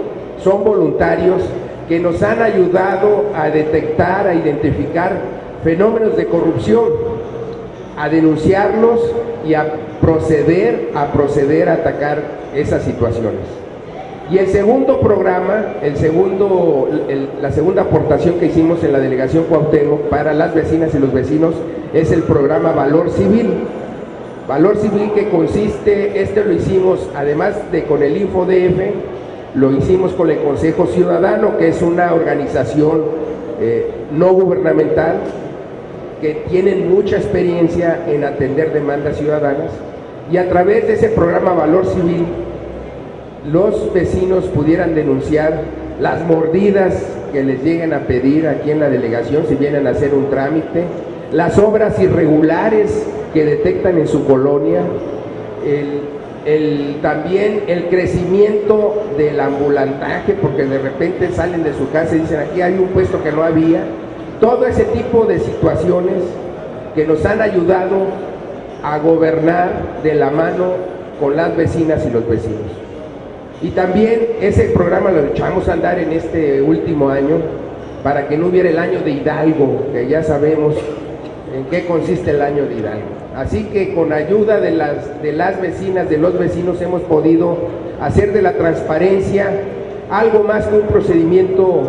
son 0.43 0.63
voluntarios 0.63 1.41
que 1.87 1.99
nos 1.99 2.21
han 2.23 2.41
ayudado 2.41 3.25
a 3.35 3.49
detectar, 3.49 4.27
a 4.27 4.33
identificar 4.33 5.19
fenómenos 5.63 6.15
de 6.17 6.25
corrupción, 6.25 6.85
a 7.97 8.09
denunciarlos 8.09 8.99
y 9.45 9.53
a 9.53 9.73
proceder, 10.01 10.89
a 10.95 11.11
proceder 11.11 11.69
a 11.69 11.73
atacar 11.73 12.23
esas 12.55 12.83
situaciones. 12.83 13.41
Y 14.31 14.37
el 14.37 14.47
segundo 14.47 15.01
programa, 15.01 15.73
el 15.83 15.97
segundo, 15.97 16.87
la 17.41 17.51
segunda 17.51 17.81
aportación 17.83 18.35
que 18.39 18.45
hicimos 18.45 18.81
en 18.83 18.93
la 18.93 18.99
delegación 18.99 19.43
Cuauhtémoc 19.43 20.03
para 20.03 20.33
las 20.33 20.55
vecinas 20.55 20.95
y 20.95 20.99
los 20.99 21.11
vecinos 21.11 21.53
es 21.93 22.11
el 22.11 22.23
programa 22.23 22.71
Valor 22.71 23.09
Civil. 23.09 23.49
Valor 24.47 24.77
Civil 24.77 25.11
que 25.13 25.29
consiste, 25.29 26.21
este 26.21 26.45
lo 26.45 26.53
hicimos 26.53 27.09
además 27.15 27.55
de 27.73 27.83
con 27.83 28.03
el 28.03 28.15
InfoDF, 28.15 28.79
lo 29.55 29.71
hicimos 29.71 30.13
con 30.13 30.29
el 30.31 30.37
Consejo 30.39 30.87
Ciudadano, 30.87 31.57
que 31.57 31.67
es 31.67 31.81
una 31.81 32.13
organización 32.13 33.01
eh, 33.59 33.91
no 34.13 34.33
gubernamental 34.33 35.17
que 36.21 36.45
tiene 36.49 36.75
mucha 36.75 37.17
experiencia 37.17 38.05
en 38.07 38.23
atender 38.23 38.71
demandas 38.71 39.17
ciudadanas 39.17 39.71
y 40.31 40.37
a 40.37 40.49
través 40.49 40.87
de 40.87 40.93
ese 40.93 41.09
programa 41.09 41.53
Valor 41.53 41.85
Civil 41.85 42.25
los 43.51 43.93
vecinos 43.93 44.45
pudieran 44.45 44.95
denunciar 44.95 45.61
las 45.99 46.25
mordidas 46.25 46.93
que 47.33 47.43
les 47.43 47.63
lleguen 47.63 47.93
a 47.93 48.01
pedir 48.01 48.47
aquí 48.47 48.71
en 48.71 48.79
la 48.79 48.89
delegación 48.89 49.45
si 49.47 49.55
vienen 49.55 49.87
a 49.87 49.91
hacer 49.91 50.13
un 50.13 50.29
trámite, 50.29 50.85
las 51.31 51.57
obras 51.57 51.99
irregulares 51.99 53.05
que 53.33 53.45
detectan 53.45 53.97
en 53.97 54.07
su 54.07 54.25
colonia, 54.25 54.81
el 55.65 56.01
el, 56.45 56.97
también 57.01 57.63
el 57.67 57.87
crecimiento 57.89 59.03
del 59.17 59.39
ambulantaje, 59.39 60.33
porque 60.33 60.65
de 60.65 60.79
repente 60.79 61.29
salen 61.31 61.63
de 61.63 61.73
su 61.73 61.89
casa 61.91 62.15
y 62.15 62.19
dicen, 62.19 62.39
aquí 62.39 62.61
hay 62.61 62.73
un 62.73 62.87
puesto 62.87 63.23
que 63.23 63.31
no 63.31 63.43
había. 63.43 63.83
Todo 64.39 64.65
ese 64.65 64.85
tipo 64.85 65.25
de 65.25 65.39
situaciones 65.39 66.23
que 66.95 67.05
nos 67.05 67.23
han 67.25 67.41
ayudado 67.41 68.07
a 68.83 68.97
gobernar 68.99 70.01
de 70.03 70.15
la 70.15 70.29
mano 70.29 70.73
con 71.19 71.35
las 71.35 71.55
vecinas 71.55 72.05
y 72.05 72.09
los 72.09 72.27
vecinos. 72.27 72.71
Y 73.61 73.69
también 73.69 74.27
ese 74.41 74.69
programa 74.69 75.11
lo 75.11 75.25
echamos 75.25 75.69
a 75.69 75.73
andar 75.73 75.99
en 75.99 76.11
este 76.13 76.61
último 76.61 77.09
año 77.09 77.37
para 78.03 78.27
que 78.27 78.37
no 78.37 78.47
hubiera 78.47 78.69
el 78.69 78.79
año 78.79 79.01
de 79.01 79.11
Hidalgo, 79.11 79.85
que 79.93 80.07
ya 80.07 80.23
sabemos 80.23 80.75
en 81.55 81.65
qué 81.65 81.85
consiste 81.85 82.31
el 82.31 82.41
año 82.41 82.65
de 82.65 82.75
Hidalgo. 82.75 83.05
Así 83.35 83.65
que 83.65 83.93
con 83.93 84.11
ayuda 84.11 84.59
de 84.59 84.71
las, 84.71 85.21
de 85.21 85.31
las 85.31 85.61
vecinas, 85.61 86.09
de 86.09 86.17
los 86.17 86.37
vecinos, 86.37 86.81
hemos 86.81 87.01
podido 87.03 87.55
hacer 88.01 88.33
de 88.33 88.41
la 88.41 88.53
transparencia 88.53 89.51
algo 90.09 90.43
más 90.43 90.65
que 90.67 90.77
un 90.77 90.87
procedimiento 90.87 91.83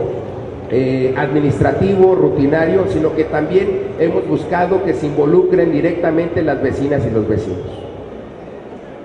eh, 0.74 1.14
administrativo, 1.18 2.14
rutinario, 2.14 2.86
sino 2.88 3.14
que 3.14 3.24
también 3.24 3.68
hemos 4.00 4.26
buscado 4.26 4.82
que 4.84 4.94
se 4.94 5.06
involucren 5.06 5.70
directamente 5.70 6.40
las 6.40 6.62
vecinas 6.62 7.02
y 7.06 7.10
los 7.10 7.28
vecinos. 7.28 7.60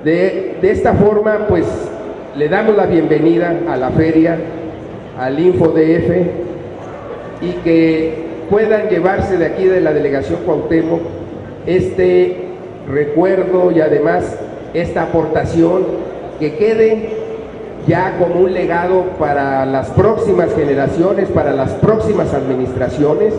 De, 0.06 0.56
de 0.62 0.71
esta 0.71 0.93
forma, 0.93 1.45
pues 1.49 1.65
le 2.38 2.47
damos 2.47 2.77
la 2.77 2.86
bienvenida 2.86 3.53
a 3.67 3.75
la 3.75 3.89
feria, 3.89 4.38
al 5.19 5.38
InfoDF, 5.38 6.10
y 7.41 7.51
que 7.65 8.13
puedan 8.49 8.88
llevarse 8.88 9.38
de 9.38 9.45
aquí 9.47 9.65
de 9.65 9.82
la 9.82 9.91
delegación 9.91 10.39
Cuauhtémoc 10.45 11.01
este 11.65 12.38
recuerdo 12.89 13.71
y 13.71 13.82
además 13.82 14.39
esta 14.73 15.03
aportación 15.03 15.84
que 16.39 16.56
quede 16.56 17.16
ya 17.88 18.17
como 18.19 18.41
un 18.41 18.54
legado 18.54 19.06
para 19.17 19.65
las 19.65 19.89
próximas 19.91 20.54
generaciones, 20.54 21.30
para 21.30 21.54
las 21.54 21.71
próximas 21.73 22.34
administraciones 22.34 23.34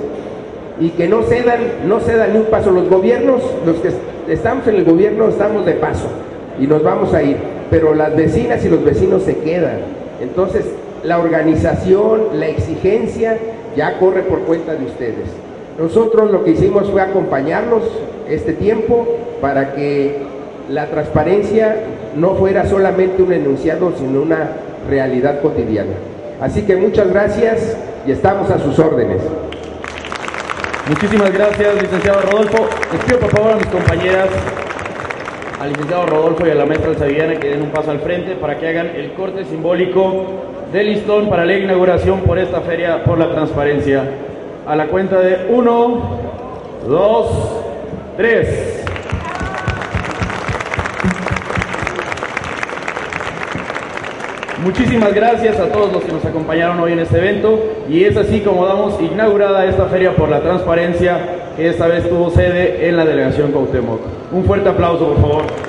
y 0.81 0.91
que 0.91 1.07
no 1.09 1.23
cedan, 1.23 1.61
no 1.87 2.01
cedan 2.01 2.33
ni 2.33 2.39
un 2.39 2.47
paso. 2.47 2.71
Los 2.71 2.89
gobiernos, 2.89 3.43
los 3.67 3.77
que 3.77 3.91
estamos 4.33 4.67
en 4.67 4.77
el 4.77 4.85
gobierno 4.85 5.29
estamos 5.29 5.67
de 5.67 5.75
paso 5.75 6.09
y 6.59 6.67
nos 6.67 6.83
vamos 6.83 7.13
a 7.13 7.23
ir, 7.23 7.37
pero 7.71 7.95
las 7.95 8.17
vecinas 8.17 8.65
y 8.65 8.71
los 8.71 8.83
vecinos 8.83 9.23
se 9.23 9.37
quedan. 9.37 9.81
Entonces, 10.21 10.65
la 11.05 11.19
organización, 11.19 12.23
la 12.35 12.49
exigencia 12.49 13.37
ya 13.77 13.99
corre 13.99 14.23
por 14.23 14.41
cuenta 14.41 14.75
de 14.75 14.87
ustedes. 14.87 15.29
Nosotros 15.79 16.31
lo 16.31 16.43
que 16.43 16.53
hicimos 16.53 16.91
fue 16.91 17.03
acompañarlos 17.03 17.83
este 18.29 18.53
tiempo 18.53 19.07
para 19.41 19.75
que 19.75 20.17
la 20.69 20.87
transparencia 20.87 21.77
no 22.17 22.35
fuera 22.35 22.67
solamente 22.67 23.23
un 23.23 23.33
enunciado, 23.33 23.93
sino 23.97 24.23
una 24.23 24.51
realidad 24.89 25.41
cotidiana. 25.41 25.93
Así 26.41 26.63
que 26.63 26.77
muchas 26.77 27.11
gracias 27.11 27.77
y 28.07 28.13
estamos 28.13 28.51
a 28.51 28.59
sus 28.59 28.79
órdenes. 28.79 29.23
Muchísimas 30.89 31.33
gracias, 31.33 31.83
licenciado 31.83 32.21
Rodolfo. 32.23 32.67
Les 32.93 33.05
pido 33.05 33.19
por 33.19 33.31
favor 33.31 33.53
a 33.53 33.57
mis 33.57 33.67
compañeras, 33.67 34.29
al 35.61 35.69
licenciado 35.71 36.07
Rodolfo 36.07 36.47
y 36.47 36.51
a 36.51 36.55
la 36.55 36.65
maestra 36.65 36.91
Alzaviana 36.91 37.39
que 37.39 37.49
den 37.49 37.63
un 37.63 37.71
paso 37.71 37.91
al 37.91 38.01
frente 38.01 38.37
para 38.37 38.59
que 38.59 38.69
hagan 38.69 38.87
el 38.97 39.13
corte 39.13 39.45
simbólico 39.45 40.25
del 40.73 40.87
listón 40.87 41.29
para 41.29 41.45
la 41.45 41.55
inauguración 41.55 42.21
por 42.21 42.39
esta 42.39 42.61
feria 42.61 43.05
por 43.05 43.19
la 43.19 43.31
transparencia. 43.33 44.05
A 44.67 44.77
la 44.77 44.87
cuenta 44.87 45.19
de 45.21 45.47
uno, 45.51 46.03
dos, 46.87 47.31
tres. 48.17 48.78
Muchísimas 54.63 55.15
gracias 55.15 55.57
a 55.61 55.67
todos 55.67 55.93
los 55.93 56.03
que 56.03 56.11
nos 56.11 56.25
acompañaron 56.25 56.81
hoy 56.81 56.93
en 56.93 56.99
este 56.99 57.19
evento 57.19 57.63
y 57.89 58.03
es 58.03 58.17
así 58.17 58.41
como 58.41 58.67
damos 58.67 59.01
inaugurada 59.01 59.65
esta 59.65 59.87
feria 59.87 60.17
por 60.17 60.29
la 60.29 60.41
transparencia 60.41 61.53
que 61.57 61.69
esta 61.69 61.87
vez 61.87 62.09
tuvo 62.09 62.29
sede 62.31 62.89
en 62.89 62.97
la 62.97 63.05
delegación 63.05 63.53
Cuauhtémoc. 63.53 64.01
Un 64.33 64.45
fuerte 64.45 64.69
aplauso 64.69 65.15
por 65.15 65.21
favor. 65.21 65.68